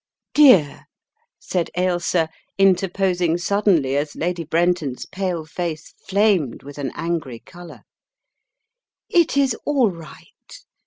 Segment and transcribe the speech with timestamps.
[0.33, 0.85] "Dear,"
[1.37, 7.83] said Ailsa, interposing suddenly as Lady Brenton's pale face flamed with an angry colour,
[9.09, 10.65] "it is all right.